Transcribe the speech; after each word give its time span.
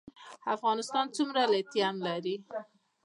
افغانستان 0.55 1.05
څومره 1.15 1.41
لیتیم 1.53 1.95
لري؟ 2.07 2.35